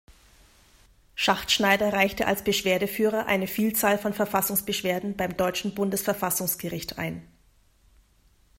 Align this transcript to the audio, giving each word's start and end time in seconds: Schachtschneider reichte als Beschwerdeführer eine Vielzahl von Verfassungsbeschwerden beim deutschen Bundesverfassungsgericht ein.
Schachtschneider 1.13 1.93
reichte 1.93 2.25
als 2.25 2.43
Beschwerdeführer 2.43 3.27
eine 3.27 3.45
Vielzahl 3.45 3.99
von 3.99 4.13
Verfassungsbeschwerden 4.15 5.15
beim 5.15 5.37
deutschen 5.37 5.75
Bundesverfassungsgericht 5.75 6.97
ein. 6.97 7.21